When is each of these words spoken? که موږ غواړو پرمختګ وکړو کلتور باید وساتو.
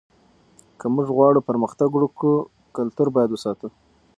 که 0.79 0.85
موږ 0.93 1.07
غواړو 1.17 1.45
پرمختګ 1.49 1.89
وکړو 1.93 2.37
کلتور 2.77 3.07
باید 3.15 3.29
وساتو. 3.31 3.67